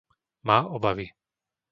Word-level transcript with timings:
Má 0.43 0.65
obavy. 0.67 1.05